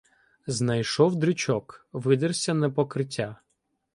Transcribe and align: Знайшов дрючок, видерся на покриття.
Знайшов 0.47 1.15
дрючок, 1.15 1.87
видерся 1.93 2.53
на 2.53 2.69
покриття. 2.69 3.37